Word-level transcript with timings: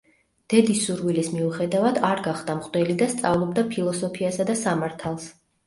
დედის 0.53 0.79
სურვილის 0.85 1.29
მიუხედავად 1.33 1.99
არ 2.09 2.23
გახდა 2.29 2.57
მღვდელი 2.63 2.97
და 3.03 3.11
სწავლობდა 3.13 3.67
ფილოსოფიასა 3.77 4.51
და 4.53 4.59
სამართალს. 4.67 5.33